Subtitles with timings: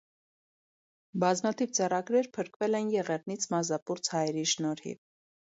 [1.23, 5.01] Բազմաթիվ ձեռագրեր փրկվել են եղեռնից մազապուրծ հայերի շնորհիվ։